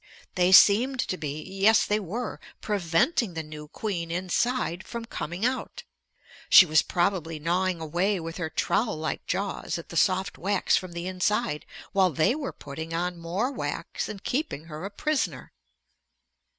[0.33, 5.83] They seemed to be, yes, they were, preventing the new queen inside from coming out.
[6.49, 10.93] She was probably gnawing away with her trowel like jaws at the soft wax from
[10.93, 15.51] the inside, while they were putting on more wax and keeping her a prisoner.